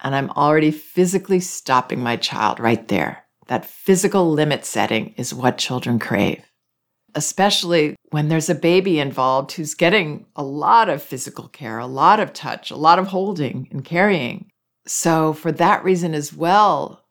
And 0.00 0.14
I'm 0.14 0.30
already 0.30 0.70
physically 0.70 1.40
stopping 1.40 2.00
my 2.00 2.16
child 2.16 2.60
right 2.60 2.86
there. 2.88 3.24
That 3.48 3.64
physical 3.64 4.30
limit 4.30 4.64
setting 4.64 5.14
is 5.16 5.32
what 5.32 5.56
children 5.56 5.98
crave, 5.98 6.42
especially 7.14 7.94
when 8.10 8.28
there's 8.28 8.50
a 8.50 8.54
baby 8.54 8.98
involved 8.98 9.52
who's 9.52 9.74
getting 9.74 10.26
a 10.34 10.42
lot 10.42 10.88
of 10.88 11.02
physical 11.02 11.48
care, 11.48 11.78
a 11.78 11.86
lot 11.86 12.18
of 12.18 12.32
touch, 12.32 12.70
a 12.70 12.76
lot 12.76 12.98
of 12.98 13.06
holding 13.06 13.68
and 13.70 13.84
carrying. 13.84 14.50
So, 14.86 15.32
for 15.32 15.52
that 15.52 15.84
reason 15.84 16.14
as 16.14 16.32
well, 16.32 17.04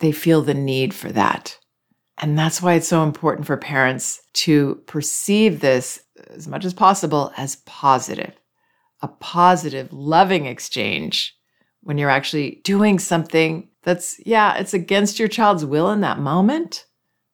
they 0.00 0.12
feel 0.12 0.42
the 0.42 0.54
need 0.54 0.92
for 0.94 1.12
that. 1.12 1.58
And 2.18 2.38
that's 2.38 2.60
why 2.62 2.74
it's 2.74 2.88
so 2.88 3.02
important 3.02 3.46
for 3.46 3.56
parents 3.56 4.22
to 4.34 4.82
perceive 4.86 5.60
this 5.60 6.00
as 6.30 6.46
much 6.46 6.64
as 6.64 6.74
possible 6.74 7.32
as 7.36 7.56
positive, 7.66 8.34
a 9.02 9.08
positive, 9.08 9.92
loving 9.92 10.46
exchange 10.46 11.36
when 11.82 11.98
you're 11.98 12.10
actually 12.10 12.60
doing 12.64 12.98
something 12.98 13.68
that's, 13.82 14.20
yeah, 14.24 14.54
it's 14.56 14.74
against 14.74 15.18
your 15.18 15.28
child's 15.28 15.64
will 15.64 15.90
in 15.90 16.00
that 16.00 16.20
moment, 16.20 16.86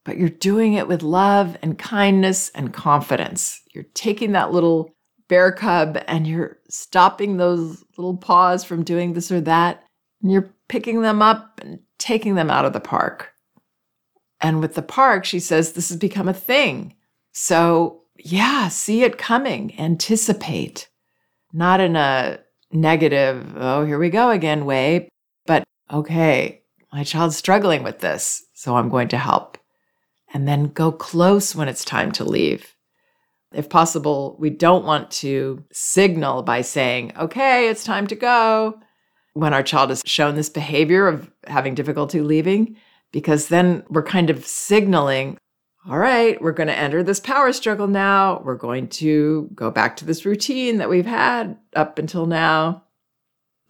but 0.04 0.16
you're 0.16 0.30
doing 0.30 0.72
it 0.74 0.88
with 0.88 1.02
love 1.02 1.56
and 1.60 1.78
kindness 1.78 2.50
and 2.54 2.72
confidence. 2.72 3.60
You're 3.74 3.84
taking 3.94 4.32
that 4.32 4.52
little 4.52 4.94
bear 5.28 5.52
cub 5.52 6.02
and 6.06 6.26
you're 6.26 6.58
stopping 6.70 7.36
those 7.36 7.84
little 7.98 8.16
paws 8.16 8.64
from 8.64 8.82
doing 8.82 9.12
this 9.12 9.30
or 9.30 9.42
that 9.42 9.84
and 10.22 10.32
you're 10.32 10.54
picking 10.68 11.02
them 11.02 11.22
up 11.22 11.60
and 11.62 11.80
taking 11.98 12.34
them 12.34 12.50
out 12.50 12.64
of 12.64 12.72
the 12.72 12.80
park. 12.80 13.32
And 14.40 14.60
with 14.60 14.74
the 14.74 14.82
park, 14.82 15.24
she 15.24 15.40
says 15.40 15.72
this 15.72 15.88
has 15.88 15.98
become 15.98 16.28
a 16.28 16.34
thing. 16.34 16.94
So, 17.32 18.02
yeah, 18.16 18.68
see 18.68 19.02
it 19.02 19.18
coming, 19.18 19.78
anticipate, 19.78 20.88
not 21.52 21.80
in 21.80 21.96
a 21.96 22.40
negative, 22.70 23.54
oh, 23.56 23.84
here 23.84 23.98
we 23.98 24.10
go 24.10 24.30
again 24.30 24.64
way, 24.64 25.08
but 25.46 25.64
okay, 25.90 26.62
my 26.92 27.04
child's 27.04 27.36
struggling 27.36 27.82
with 27.82 28.00
this, 28.00 28.44
so 28.54 28.76
I'm 28.76 28.88
going 28.88 29.08
to 29.08 29.18
help. 29.18 29.58
And 30.32 30.46
then 30.46 30.68
go 30.68 30.92
close 30.92 31.54
when 31.54 31.68
it's 31.68 31.84
time 31.84 32.12
to 32.12 32.24
leave. 32.24 32.74
If 33.52 33.70
possible, 33.70 34.36
we 34.38 34.50
don't 34.50 34.84
want 34.84 35.10
to 35.12 35.64
signal 35.72 36.42
by 36.42 36.60
saying, 36.60 37.12
okay, 37.16 37.68
it's 37.68 37.84
time 37.84 38.06
to 38.08 38.14
go 38.14 38.78
when 39.32 39.54
our 39.54 39.62
child 39.62 39.88
has 39.88 40.02
shown 40.04 40.34
this 40.34 40.50
behavior 40.50 41.08
of 41.08 41.30
having 41.46 41.74
difficulty 41.74 42.20
leaving, 42.20 42.76
because 43.10 43.48
then 43.48 43.84
we're 43.88 44.02
kind 44.02 44.28
of 44.28 44.46
signaling, 44.46 45.38
all 45.88 45.98
right, 45.98 46.40
we're 46.42 46.52
going 46.52 46.66
to 46.66 46.78
enter 46.78 47.02
this 47.02 47.18
power 47.18 47.50
struggle 47.50 47.86
now. 47.86 48.42
We're 48.44 48.56
going 48.56 48.88
to 48.88 49.48
go 49.54 49.70
back 49.70 49.96
to 49.96 50.04
this 50.04 50.26
routine 50.26 50.76
that 50.78 50.90
we've 50.90 51.06
had 51.06 51.56
up 51.74 51.98
until 51.98 52.26
now. 52.26 52.84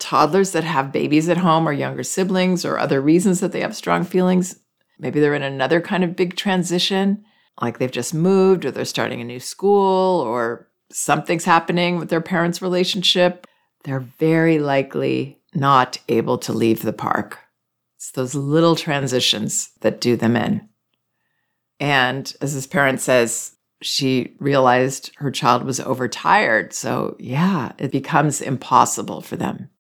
Toddlers 0.01 0.51
that 0.51 0.65
have 0.65 0.91
babies 0.91 1.29
at 1.29 1.37
home 1.37 1.69
or 1.69 1.73
younger 1.73 2.03
siblings 2.03 2.65
or 2.65 2.77
other 2.77 3.01
reasons 3.01 3.39
that 3.39 3.53
they 3.53 3.61
have 3.61 3.77
strong 3.77 4.03
feelings, 4.05 4.59
maybe 4.99 5.21
they're 5.21 5.35
in 5.35 5.43
another 5.45 5.81
kind 5.81 6.03
of 6.03 6.17
big 6.17 6.35
transition, 6.35 7.25
like 7.61 7.79
they've 7.79 7.91
just 7.91 8.15
moved 8.15 8.65
or 8.65 8.73
they're 8.73 8.85
starting 8.85 9.21
a 9.21 9.25
new 9.25 9.41
school 9.41 10.21
or 10.21 10.69
something's 10.91 11.45
happening 11.45 11.99
with 11.99 12.09
their 12.09 12.21
parents' 12.21 12.63
relationship. 12.63 13.47
They're 13.85 14.01
very 14.01 14.59
likely 14.59 15.41
not 15.55 15.99
able 16.09 16.39
to 16.39 16.53
leave 16.53 16.83
the 16.83 16.93
park. 16.93 17.39
It's 17.97 18.11
those 18.11 18.35
little 18.35 18.75
transitions 18.75 19.71
that 19.81 20.01
do 20.01 20.17
them 20.17 20.35
in. 20.35 20.69
And 21.81 22.33
as 22.41 22.55
this 22.55 22.67
parent 22.67 23.01
says, 23.01 23.55
she 23.81 24.35
realized 24.41 25.13
her 25.17 25.31
child 25.31 25.65
was 25.65 25.81
overtired. 25.81 26.73
So, 26.73 27.17
yeah, 27.19 27.73
it 27.79 27.93
becomes 27.93 28.41
impossible 28.41 29.21
for 29.21 29.37
them. 29.37 29.71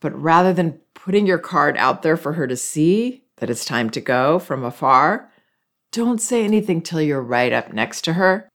But 0.00 0.20
rather 0.20 0.52
than 0.52 0.80
putting 0.94 1.26
your 1.26 1.38
card 1.38 1.76
out 1.78 2.02
there 2.02 2.16
for 2.16 2.34
her 2.34 2.46
to 2.46 2.56
see 2.56 3.24
that 3.38 3.50
it's 3.50 3.64
time 3.64 3.88
to 3.90 4.00
go 4.00 4.38
from 4.38 4.64
afar, 4.64 5.30
don't 5.90 6.20
say 6.20 6.44
anything 6.44 6.82
till 6.82 7.00
you're 7.00 7.22
right 7.22 7.52
up 7.52 7.72
next 7.72 8.02
to 8.02 8.14
her. 8.14 8.48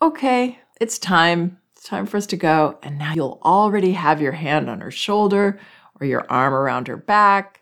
Okay, 0.00 0.58
it's 0.80 0.98
time. 0.98 1.58
It's 1.76 1.84
time 1.84 2.06
for 2.06 2.16
us 2.16 2.26
to 2.26 2.36
go. 2.36 2.78
And 2.82 2.98
now 2.98 3.14
you'll 3.14 3.40
already 3.44 3.92
have 3.92 4.20
your 4.20 4.32
hand 4.32 4.70
on 4.70 4.80
her 4.80 4.90
shoulder 4.90 5.58
or 6.00 6.06
your 6.06 6.26
arm 6.30 6.54
around 6.54 6.88
her 6.88 6.96
back. 6.96 7.60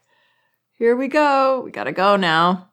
Here 0.73 0.97
we 0.97 1.09
go. 1.09 1.61
We 1.63 1.71
got 1.71 1.85
to 1.85 1.93
go 1.93 2.17
now. 2.17 2.70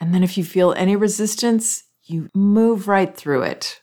And 0.00 0.14
then 0.14 0.22
if 0.22 0.36
you 0.38 0.44
feel 0.44 0.72
any 0.72 0.96
resistance, 0.96 1.84
you 2.04 2.30
move 2.34 2.88
right 2.88 3.14
through 3.14 3.42
it. 3.42 3.82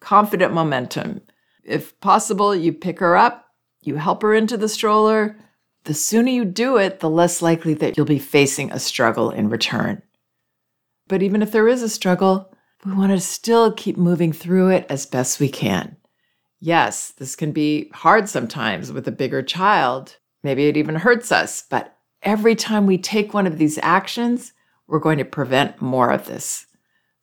Confident 0.00 0.52
momentum. 0.52 1.20
If 1.62 1.98
possible, 2.00 2.54
you 2.54 2.72
pick 2.72 2.98
her 2.98 3.16
up, 3.16 3.46
you 3.82 3.96
help 3.96 4.22
her 4.22 4.34
into 4.34 4.56
the 4.56 4.68
stroller. 4.68 5.36
The 5.84 5.94
sooner 5.94 6.30
you 6.30 6.44
do 6.44 6.76
it, 6.76 7.00
the 7.00 7.10
less 7.10 7.42
likely 7.42 7.74
that 7.74 7.96
you'll 7.96 8.06
be 8.06 8.18
facing 8.18 8.72
a 8.72 8.78
struggle 8.78 9.30
in 9.30 9.48
return. 9.48 10.02
But 11.06 11.22
even 11.22 11.42
if 11.42 11.52
there 11.52 11.68
is 11.68 11.82
a 11.82 11.88
struggle, 11.88 12.52
we 12.84 12.92
want 12.92 13.12
to 13.12 13.20
still 13.20 13.72
keep 13.72 13.96
moving 13.96 14.32
through 14.32 14.70
it 14.70 14.86
as 14.88 15.06
best 15.06 15.38
we 15.38 15.48
can. 15.48 15.96
Yes, 16.58 17.10
this 17.10 17.36
can 17.36 17.52
be 17.52 17.90
hard 17.92 18.28
sometimes 18.28 18.92
with 18.92 19.06
a 19.06 19.12
bigger 19.12 19.42
child, 19.42 20.16
Maybe 20.42 20.66
it 20.66 20.76
even 20.76 20.96
hurts 20.96 21.30
us, 21.30 21.64
but 21.68 21.96
every 22.22 22.54
time 22.54 22.86
we 22.86 22.98
take 22.98 23.32
one 23.32 23.46
of 23.46 23.58
these 23.58 23.78
actions, 23.82 24.52
we're 24.92 24.98
going 24.98 25.16
to 25.16 25.24
prevent 25.24 25.80
more 25.80 26.10
of 26.10 26.26
this. 26.26 26.66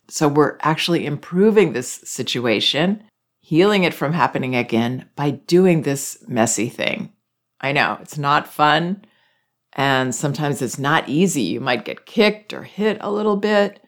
So 0.08 0.28
we're 0.28 0.58
actually 0.62 1.06
improving 1.06 1.72
this 1.72 2.02
situation, 2.04 3.04
healing 3.42 3.84
it 3.84 3.94
from 3.94 4.14
happening 4.14 4.56
again 4.56 5.08
by 5.16 5.30
doing 5.30 5.84
this 5.84 6.18
messy 6.28 6.68
thing. 6.68 7.14
I 7.62 7.72
know 7.74 8.00
it's 8.02 8.18
not 8.18 8.52
fun. 8.52 9.06
And 9.74 10.16
sometimes 10.16 10.64
it's 10.64 10.80
not 10.80 11.08
easy. 11.08 11.44
You 11.44 11.60
might 11.60 11.86
get 11.86 12.08
kicked 12.08 12.54
or 12.54 12.64
hit 12.64 12.98
a 13.02 13.12
little 13.12 13.38
bit. 13.38 13.80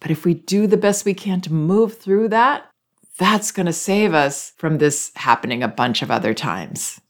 But 0.00 0.10
if 0.10 0.24
we 0.24 0.34
do 0.34 0.66
the 0.66 0.76
best 0.76 1.04
we 1.04 1.14
can 1.14 1.40
to 1.42 1.52
move 1.52 1.96
through 1.96 2.30
that, 2.30 2.68
that's 3.20 3.52
going 3.52 3.66
to 3.66 3.72
save 3.72 4.14
us 4.14 4.52
from 4.56 4.78
this 4.78 5.12
happening 5.14 5.62
a 5.62 5.68
bunch 5.68 6.02
of 6.02 6.10
other 6.10 6.34
times. 6.34 7.00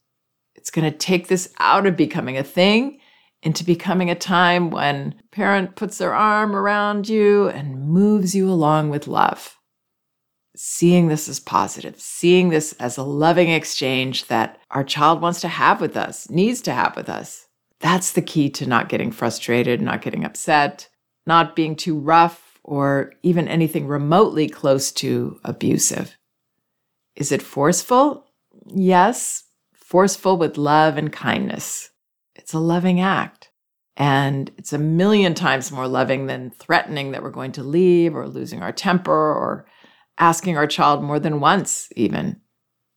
It's 0.54 0.70
going 0.70 0.92
to 0.92 0.96
take 0.96 1.28
this 1.28 1.54
out 1.58 1.86
of 1.86 1.96
becoming 1.96 2.36
a 2.36 2.44
thing 2.44 2.97
into 3.42 3.64
becoming 3.64 4.10
a 4.10 4.14
time 4.14 4.70
when 4.70 5.14
parent 5.30 5.76
puts 5.76 5.98
their 5.98 6.14
arm 6.14 6.56
around 6.56 7.08
you 7.08 7.48
and 7.48 7.88
moves 7.88 8.34
you 8.34 8.50
along 8.50 8.90
with 8.90 9.06
love. 9.06 9.56
Seeing 10.56 11.06
this 11.06 11.28
as 11.28 11.38
positive, 11.38 12.00
seeing 12.00 12.48
this 12.48 12.72
as 12.80 12.96
a 12.96 13.04
loving 13.04 13.50
exchange 13.50 14.26
that 14.26 14.58
our 14.70 14.82
child 14.82 15.20
wants 15.20 15.40
to 15.42 15.48
have 15.48 15.80
with 15.80 15.96
us, 15.96 16.28
needs 16.28 16.60
to 16.62 16.72
have 16.72 16.96
with 16.96 17.08
us. 17.08 17.46
That's 17.80 18.12
the 18.12 18.22
key 18.22 18.50
to 18.50 18.66
not 18.66 18.88
getting 18.88 19.12
frustrated, 19.12 19.80
not 19.80 20.02
getting 20.02 20.24
upset, 20.24 20.88
not 21.26 21.54
being 21.54 21.76
too 21.76 21.96
rough, 21.96 22.58
or 22.64 23.12
even 23.22 23.48
anything 23.48 23.86
remotely 23.86 24.48
close 24.48 24.92
to 24.92 25.40
abusive. 25.44 26.16
Is 27.14 27.32
it 27.32 27.40
forceful? 27.40 28.26
Yes, 28.66 29.44
forceful 29.72 30.36
with 30.36 30.58
love 30.58 30.96
and 30.96 31.12
kindness. 31.12 31.90
It's 32.48 32.54
a 32.54 32.60
loving 32.60 32.98
act. 32.98 33.50
And 33.94 34.50
it's 34.56 34.72
a 34.72 34.78
million 34.78 35.34
times 35.34 35.70
more 35.70 35.86
loving 35.86 36.28
than 36.28 36.48
threatening 36.48 37.10
that 37.10 37.22
we're 37.22 37.28
going 37.28 37.52
to 37.52 37.62
leave 37.62 38.16
or 38.16 38.26
losing 38.26 38.62
our 38.62 38.72
temper 38.72 39.12
or 39.12 39.66
asking 40.16 40.56
our 40.56 40.66
child 40.66 41.02
more 41.02 41.20
than 41.20 41.40
once, 41.40 41.90
even. 41.94 42.40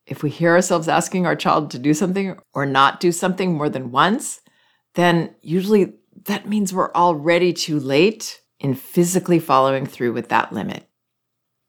If 0.05 0.23
we 0.23 0.29
hear 0.29 0.51
ourselves 0.51 0.87
asking 0.87 1.25
our 1.25 1.35
child 1.35 1.69
to 1.71 1.79
do 1.79 1.93
something 1.93 2.39
or 2.53 2.65
not 2.65 3.01
do 3.01 3.11
something 3.11 3.57
more 3.57 3.67
than 3.67 3.91
once, 3.91 4.39
then 4.95 5.35
usually 5.41 5.95
that 6.27 6.47
means 6.47 6.73
we're 6.73 6.93
already 6.93 7.51
too 7.51 7.77
late 7.77 8.39
in 8.57 8.73
physically 8.73 9.39
following 9.39 9.85
through 9.85 10.13
with 10.13 10.29
that 10.29 10.53
limit. 10.53 10.87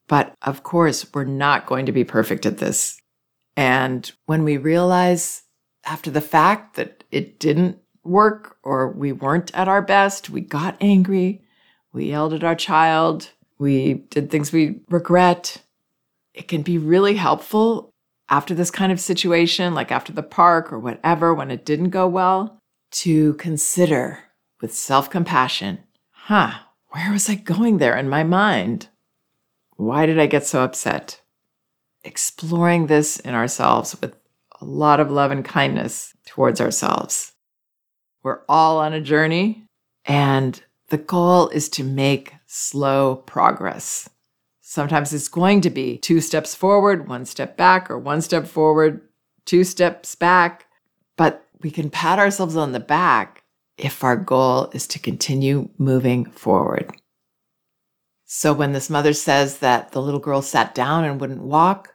But 0.07 0.33
of 0.41 0.63
course, 0.63 1.05
we're 1.13 1.25
not 1.25 1.65
going 1.65 1.87
to 1.87 1.91
be 1.91 2.05
perfect 2.05 2.45
at 2.45 2.59
this. 2.59 2.97
And 3.57 4.09
when 4.25 4.45
we 4.45 4.55
realize 4.55 5.43
after 5.85 6.09
the 6.09 6.21
fact 6.21 6.75
that 6.75 7.03
it 7.11 7.39
didn't 7.39 7.77
work 8.03 8.57
or 8.63 8.91
we 8.91 9.11
weren't 9.11 9.53
at 9.53 9.67
our 9.67 9.81
best, 9.81 10.29
we 10.29 10.41
got 10.41 10.77
angry, 10.81 11.41
we 11.91 12.05
yelled 12.05 12.33
at 12.33 12.43
our 12.43 12.55
child, 12.55 13.31
we 13.57 13.93
did 13.93 14.29
things 14.29 14.51
we 14.51 14.79
regret, 14.89 15.61
it 16.33 16.47
can 16.47 16.61
be 16.61 16.77
really 16.77 17.15
helpful 17.15 17.91
after 18.29 18.53
this 18.53 18.71
kind 18.71 18.91
of 18.91 18.99
situation, 18.99 19.73
like 19.73 19.91
after 19.91 20.11
the 20.11 20.23
park 20.23 20.73
or 20.73 20.79
whatever, 20.79 21.33
when 21.33 21.51
it 21.51 21.65
didn't 21.65 21.89
go 21.89 22.07
well, 22.07 22.57
to 22.91 23.33
consider 23.35 24.19
with 24.61 24.73
self 24.73 25.09
compassion 25.09 25.79
huh, 26.27 26.53
where 26.91 27.11
was 27.11 27.29
I 27.29 27.35
going 27.35 27.79
there 27.79 27.97
in 27.97 28.07
my 28.07 28.23
mind? 28.23 28.87
Why 29.75 30.05
did 30.05 30.17
I 30.17 30.25
get 30.25 30.45
so 30.45 30.63
upset? 30.63 31.21
Exploring 32.05 32.87
this 32.87 33.19
in 33.19 33.33
ourselves 33.35 33.99
with 33.99 34.15
a 34.63 34.65
lot 34.65 35.01
of 35.01 35.11
love 35.11 35.31
and 35.31 35.43
kindness 35.43 36.15
towards 36.25 36.61
ourselves. 36.61 37.33
We're 38.23 38.39
all 38.47 38.79
on 38.79 38.93
a 38.93 39.01
journey, 39.01 39.67
and 40.05 40.63
the 40.87 40.97
goal 40.97 41.49
is 41.49 41.67
to 41.69 41.83
make 41.83 42.33
slow 42.45 43.17
progress. 43.17 44.09
Sometimes 44.61 45.11
it's 45.11 45.27
going 45.27 45.59
to 45.61 45.69
be 45.69 45.97
two 45.97 46.21
steps 46.21 46.55
forward, 46.55 47.09
one 47.09 47.25
step 47.25 47.57
back, 47.57 47.91
or 47.91 47.99
one 47.99 48.21
step 48.21 48.47
forward, 48.47 49.01
two 49.45 49.65
steps 49.65 50.15
back. 50.15 50.65
But 51.17 51.45
we 51.61 51.69
can 51.69 51.89
pat 51.89 52.17
ourselves 52.17 52.55
on 52.55 52.71
the 52.71 52.79
back 52.79 53.43
if 53.77 54.03
our 54.03 54.15
goal 54.15 54.69
is 54.73 54.87
to 54.87 54.99
continue 54.99 55.69
moving 55.77 56.25
forward. 56.25 56.89
So 58.25 58.53
when 58.53 58.71
this 58.71 58.89
mother 58.89 59.13
says 59.13 59.57
that 59.57 59.91
the 59.91 60.01
little 60.01 60.21
girl 60.21 60.41
sat 60.41 60.73
down 60.73 61.03
and 61.03 61.19
wouldn't 61.19 61.43
walk, 61.43 61.92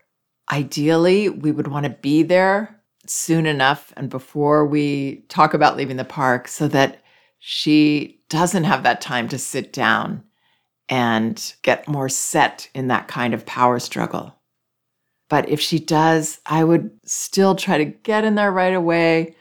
ideally 0.50 1.28
we 1.28 1.52
would 1.52 1.68
want 1.68 1.84
to 1.84 1.90
be 1.90 2.22
there 2.22 2.80
soon 3.06 3.46
enough 3.46 3.92
and 3.96 4.10
before 4.10 4.66
we 4.66 5.24
talk 5.28 5.54
about 5.54 5.76
leaving 5.76 5.96
the 5.96 6.04
park 6.04 6.48
so 6.48 6.68
that 6.68 7.02
she 7.38 8.20
doesn't 8.28 8.64
have 8.64 8.82
that 8.82 9.00
time 9.00 9.28
to 9.28 9.38
sit 9.38 9.72
down 9.72 10.22
and 10.88 11.54
get 11.62 11.88
more 11.88 12.08
set 12.08 12.68
in 12.74 12.88
that 12.88 13.08
kind 13.08 13.34
of 13.34 13.46
power 13.46 13.78
struggle. 13.78 14.34
But 15.28 15.48
if 15.48 15.60
she 15.60 15.78
does, 15.78 16.40
I 16.46 16.64
would 16.64 16.90
still 17.04 17.54
try 17.54 17.78
to 17.78 17.84
get 17.84 18.24
in 18.24 18.34
there 18.34 18.50
right 18.50 18.74
away, 18.74 19.36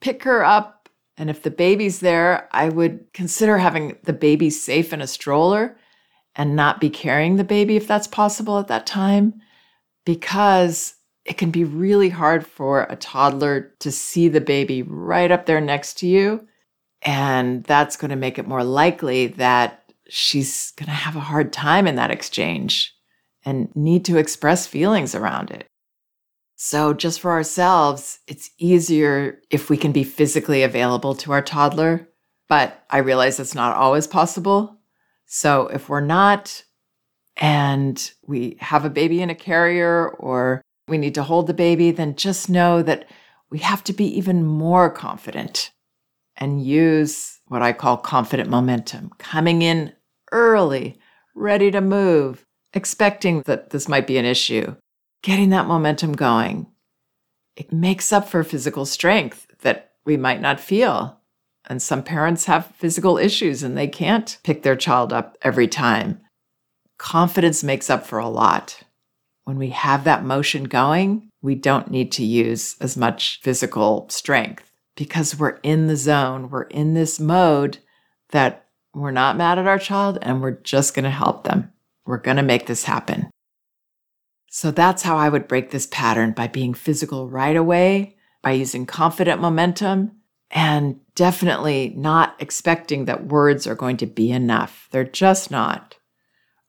pick 0.00 0.24
her 0.24 0.44
up. 0.44 0.88
And 1.16 1.30
if 1.30 1.42
the 1.42 1.50
baby's 1.50 2.00
there, 2.00 2.48
I 2.52 2.68
would 2.68 3.12
consider 3.12 3.58
having 3.58 3.96
the 4.02 4.12
baby 4.12 4.50
safe 4.50 4.92
in 4.92 5.00
a 5.00 5.06
stroller 5.06 5.76
and 6.34 6.56
not 6.56 6.80
be 6.80 6.90
carrying 6.90 7.36
the 7.36 7.44
baby 7.44 7.76
if 7.76 7.86
that's 7.86 8.06
possible 8.06 8.58
at 8.58 8.68
that 8.68 8.86
time, 8.86 9.40
because 10.04 10.94
it 11.24 11.38
can 11.38 11.50
be 11.50 11.64
really 11.64 12.08
hard 12.08 12.46
for 12.46 12.84
a 12.84 12.96
toddler 12.96 13.72
to 13.78 13.92
see 13.92 14.28
the 14.28 14.40
baby 14.40 14.82
right 14.82 15.30
up 15.30 15.46
there 15.46 15.60
next 15.60 15.98
to 15.98 16.06
you. 16.06 16.46
And 17.02 17.64
that's 17.64 17.96
going 17.96 18.10
to 18.10 18.16
make 18.16 18.38
it 18.38 18.48
more 18.48 18.64
likely 18.64 19.28
that 19.28 19.92
she's 20.08 20.72
going 20.72 20.86
to 20.86 20.92
have 20.92 21.16
a 21.16 21.20
hard 21.20 21.52
time 21.52 21.86
in 21.86 21.96
that 21.96 22.10
exchange 22.10 22.94
and 23.44 23.74
need 23.74 24.04
to 24.04 24.18
express 24.18 24.66
feelings 24.66 25.14
around 25.14 25.50
it. 25.50 25.66
So, 26.54 26.94
just 26.94 27.20
for 27.20 27.32
ourselves, 27.32 28.20
it's 28.28 28.50
easier 28.56 29.40
if 29.50 29.68
we 29.68 29.76
can 29.76 29.90
be 29.90 30.04
physically 30.04 30.62
available 30.62 31.14
to 31.16 31.32
our 31.32 31.42
toddler. 31.42 32.08
But 32.48 32.84
I 32.88 32.98
realize 32.98 33.40
it's 33.40 33.54
not 33.54 33.76
always 33.76 34.06
possible. 34.06 34.78
So 35.34 35.68
if 35.68 35.88
we're 35.88 36.00
not, 36.00 36.62
and 37.42 38.12
we 38.24 38.56
have 38.60 38.84
a 38.84 38.90
baby 38.90 39.20
in 39.20 39.28
a 39.28 39.34
carrier 39.34 40.10
or 40.10 40.62
we 40.86 40.96
need 40.96 41.16
to 41.16 41.24
hold 41.24 41.48
the 41.48 41.54
baby, 41.54 41.90
then 41.90 42.14
just 42.14 42.48
know 42.48 42.82
that 42.82 43.10
we 43.50 43.58
have 43.58 43.82
to 43.84 43.92
be 43.92 44.06
even 44.16 44.46
more 44.46 44.88
confident 44.88 45.72
and 46.36 46.64
use 46.64 47.40
what 47.48 47.60
I 47.60 47.72
call 47.72 47.96
confident 47.96 48.48
momentum, 48.48 49.10
coming 49.18 49.60
in 49.60 49.92
early, 50.30 51.00
ready 51.34 51.72
to 51.72 51.80
move, 51.80 52.46
expecting 52.74 53.42
that 53.42 53.70
this 53.70 53.88
might 53.88 54.06
be 54.06 54.18
an 54.18 54.24
issue, 54.24 54.76
getting 55.22 55.50
that 55.50 55.66
momentum 55.66 56.12
going. 56.12 56.68
It 57.56 57.72
makes 57.72 58.12
up 58.12 58.28
for 58.28 58.44
physical 58.44 58.86
strength 58.86 59.48
that 59.62 59.94
we 60.04 60.16
might 60.16 60.40
not 60.40 60.60
feel. 60.60 61.20
And 61.68 61.82
some 61.82 62.04
parents 62.04 62.44
have 62.44 62.72
physical 62.76 63.18
issues 63.18 63.64
and 63.64 63.76
they 63.76 63.88
can't 63.88 64.38
pick 64.44 64.62
their 64.62 64.76
child 64.76 65.12
up 65.12 65.36
every 65.42 65.66
time. 65.66 66.21
Confidence 67.02 67.64
makes 67.64 67.90
up 67.90 68.06
for 68.06 68.20
a 68.20 68.28
lot. 68.28 68.84
When 69.42 69.58
we 69.58 69.70
have 69.70 70.04
that 70.04 70.24
motion 70.24 70.64
going, 70.64 71.28
we 71.42 71.56
don't 71.56 71.90
need 71.90 72.12
to 72.12 72.24
use 72.24 72.76
as 72.80 72.96
much 72.96 73.40
physical 73.42 74.08
strength 74.08 74.70
because 74.94 75.36
we're 75.36 75.58
in 75.64 75.88
the 75.88 75.96
zone. 75.96 76.48
We're 76.48 76.62
in 76.62 76.94
this 76.94 77.18
mode 77.18 77.78
that 78.30 78.68
we're 78.94 79.10
not 79.10 79.36
mad 79.36 79.58
at 79.58 79.66
our 79.66 79.80
child 79.80 80.20
and 80.22 80.40
we're 80.40 80.52
just 80.52 80.94
going 80.94 81.02
to 81.02 81.10
help 81.10 81.42
them. 81.42 81.72
We're 82.06 82.18
going 82.18 82.36
to 82.36 82.42
make 82.44 82.66
this 82.66 82.84
happen. 82.84 83.30
So 84.48 84.70
that's 84.70 85.02
how 85.02 85.16
I 85.16 85.28
would 85.28 85.48
break 85.48 85.72
this 85.72 85.88
pattern 85.90 86.30
by 86.30 86.46
being 86.46 86.72
physical 86.72 87.28
right 87.28 87.56
away, 87.56 88.14
by 88.42 88.52
using 88.52 88.86
confident 88.86 89.40
momentum, 89.40 90.12
and 90.52 91.00
definitely 91.16 91.94
not 91.96 92.36
expecting 92.38 93.06
that 93.06 93.26
words 93.26 93.66
are 93.66 93.74
going 93.74 93.96
to 93.96 94.06
be 94.06 94.30
enough. 94.30 94.86
They're 94.92 95.02
just 95.02 95.50
not. 95.50 95.96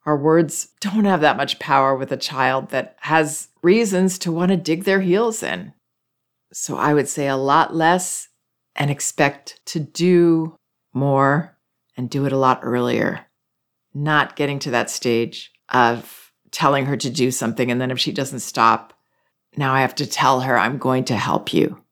Our 0.05 0.17
words 0.17 0.69
don't 0.81 1.05
have 1.05 1.21
that 1.21 1.37
much 1.37 1.59
power 1.59 1.95
with 1.95 2.11
a 2.11 2.17
child 2.17 2.69
that 2.69 2.97
has 3.01 3.47
reasons 3.61 4.19
to 4.19 4.31
want 4.31 4.51
to 4.51 4.57
dig 4.57 4.83
their 4.83 5.01
heels 5.01 5.41
in. 5.41 5.73
So 6.51 6.77
I 6.77 6.93
would 6.93 7.07
say 7.07 7.27
a 7.27 7.37
lot 7.37 7.73
less 7.73 8.27
and 8.75 8.91
expect 8.91 9.61
to 9.67 9.79
do 9.79 10.55
more 10.93 11.57
and 11.95 12.09
do 12.09 12.25
it 12.25 12.33
a 12.33 12.37
lot 12.37 12.59
earlier. 12.63 13.25
Not 13.93 14.35
getting 14.35 14.59
to 14.59 14.71
that 14.71 14.89
stage 14.89 15.51
of 15.69 16.31
telling 16.51 16.85
her 16.85 16.97
to 16.97 17.09
do 17.09 17.31
something. 17.31 17.71
And 17.71 17.79
then 17.79 17.91
if 17.91 17.99
she 17.99 18.11
doesn't 18.11 18.39
stop, 18.39 18.93
now 19.55 19.73
I 19.73 19.81
have 19.81 19.95
to 19.95 20.05
tell 20.05 20.41
her, 20.41 20.57
I'm 20.57 20.77
going 20.77 21.05
to 21.05 21.15
help 21.15 21.53
you. 21.53 21.83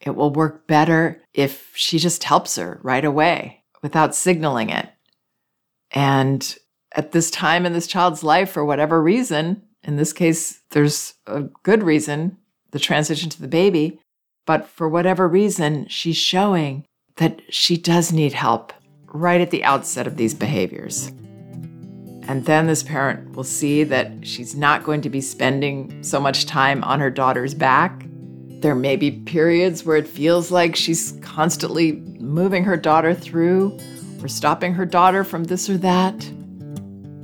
It 0.00 0.14
will 0.14 0.32
work 0.32 0.66
better 0.66 1.22
if 1.34 1.72
she 1.74 1.98
just 1.98 2.24
helps 2.24 2.56
her 2.56 2.80
right 2.82 3.04
away 3.04 3.64
without 3.82 4.14
signaling 4.14 4.70
it. 4.70 4.88
And 5.90 6.56
at 6.96 7.12
this 7.12 7.30
time 7.30 7.66
in 7.66 7.72
this 7.72 7.86
child's 7.86 8.22
life, 8.22 8.50
for 8.50 8.64
whatever 8.64 9.02
reason, 9.02 9.62
in 9.82 9.96
this 9.96 10.12
case, 10.12 10.60
there's 10.70 11.14
a 11.26 11.42
good 11.62 11.82
reason, 11.82 12.36
the 12.70 12.78
transition 12.78 13.30
to 13.30 13.40
the 13.40 13.48
baby, 13.48 14.00
but 14.46 14.66
for 14.66 14.88
whatever 14.88 15.28
reason, 15.28 15.86
she's 15.88 16.16
showing 16.16 16.84
that 17.16 17.40
she 17.48 17.76
does 17.76 18.12
need 18.12 18.32
help 18.32 18.72
right 19.06 19.40
at 19.40 19.50
the 19.50 19.64
outset 19.64 20.06
of 20.06 20.16
these 20.16 20.34
behaviors. 20.34 21.08
And 22.28 22.44
then 22.46 22.66
this 22.66 22.82
parent 22.82 23.34
will 23.34 23.44
see 23.44 23.82
that 23.84 24.12
she's 24.26 24.54
not 24.54 24.84
going 24.84 25.00
to 25.02 25.10
be 25.10 25.20
spending 25.20 26.02
so 26.02 26.20
much 26.20 26.46
time 26.46 26.84
on 26.84 27.00
her 27.00 27.10
daughter's 27.10 27.54
back 27.54 28.04
there 28.60 28.74
may 28.74 28.96
be 28.96 29.10
periods 29.10 29.84
where 29.84 29.96
it 29.96 30.06
feels 30.06 30.50
like 30.50 30.76
she's 30.76 31.18
constantly 31.22 31.92
moving 31.92 32.64
her 32.64 32.76
daughter 32.76 33.14
through 33.14 33.78
or 34.22 34.28
stopping 34.28 34.74
her 34.74 34.84
daughter 34.84 35.24
from 35.24 35.44
this 35.44 35.70
or 35.70 35.78
that. 35.78 36.30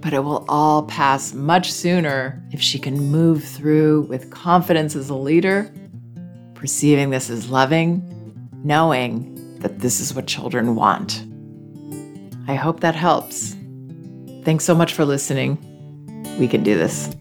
But 0.07 0.15
it 0.15 0.21
will 0.21 0.45
all 0.49 0.85
pass 0.85 1.35
much 1.35 1.73
sooner 1.73 2.41
if 2.53 2.63
she 2.63 2.79
can 2.79 3.11
move 3.11 3.43
through 3.43 4.03
with 4.03 4.31
confidence 4.31 4.95
as 4.95 5.11
a 5.11 5.17
leader, 5.17 5.69
perceiving 6.55 7.11
this 7.11 7.29
as 7.29 7.51
loving, 7.51 8.49
knowing 8.63 9.59
that 9.59 9.81
this 9.81 9.99
is 9.99 10.15
what 10.15 10.29
children 10.29 10.77
want. 10.77 11.27
I 12.47 12.55
hope 12.55 12.79
that 12.83 12.95
helps. 12.95 13.57
Thanks 14.45 14.65
so 14.65 14.77
much 14.77 14.95
for 14.95 15.05
listening. 15.05 15.59
We 16.39 16.47
can 16.47 16.63
do 16.63 16.79
this. 16.79 17.13